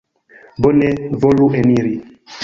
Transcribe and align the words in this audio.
Bone, 0.65 0.87
volu 1.25 1.45
eniri. 1.59 1.93